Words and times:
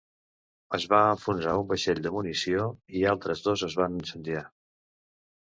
Es 0.77 0.85
va 0.93 1.01
enfonsar 1.09 1.53
un 1.63 1.67
vaixell 1.73 2.01
de 2.07 2.13
munició, 2.15 2.65
i 3.01 3.05
altres 3.13 3.45
dos 3.51 3.67
es 3.69 3.77
van 3.83 4.01
incendiar. 4.01 4.45